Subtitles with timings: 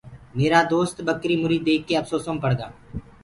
[0.37, 2.67] ميرآ دوست ٻڪريٚ مُريٚ ديک ڪي اڦسوسو مي پڙگآ۔